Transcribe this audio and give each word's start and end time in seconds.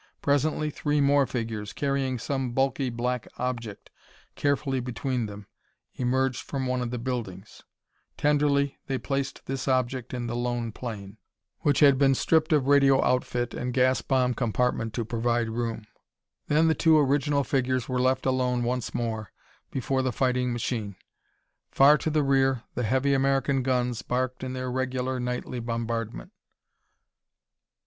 Presently 0.23 0.71
three 0.71 0.99
more 0.99 1.27
figures, 1.27 1.73
carrying 1.73 2.17
some 2.17 2.53
bulky 2.53 2.89
black 2.89 3.27
object 3.37 3.91
carefully 4.33 4.79
between 4.79 5.27
them, 5.27 5.45
emerged 5.93 6.41
from 6.41 6.65
one 6.65 6.81
of 6.81 6.89
the 6.89 6.97
buildings. 6.97 7.61
Tenderly 8.17 8.79
they 8.87 8.97
placed 8.97 9.45
this 9.45 9.67
object 9.67 10.11
in 10.11 10.25
the 10.25 10.35
lone 10.35 10.71
plane, 10.71 11.17
which 11.59 11.81
had 11.81 11.99
been 11.99 12.15
stripped 12.15 12.51
of 12.51 12.65
radio 12.65 12.99
outfit 13.03 13.53
and 13.53 13.75
gas 13.75 14.01
bomb 14.01 14.33
compartment 14.33 14.95
to 14.95 15.05
provide 15.05 15.49
room. 15.49 15.85
Then 16.47 16.67
the 16.67 16.73
two 16.73 16.97
original 16.97 17.43
figures 17.43 17.87
were 17.87 18.01
left 18.01 18.25
alone 18.25 18.63
once 18.63 18.95
more 18.95 19.31
before 19.69 20.01
the 20.01 20.11
fighting 20.11 20.51
machine. 20.51 20.95
Far 21.69 21.99
to 21.99 22.09
the 22.09 22.23
rear, 22.23 22.63
the 22.73 22.81
heavy 22.81 23.13
American 23.13 23.61
guns 23.61 24.01
barked 24.01 24.43
in 24.43 24.53
their 24.53 24.71
regular 24.71 25.19
nightly 25.19 25.59
bombardment. 25.59 26.31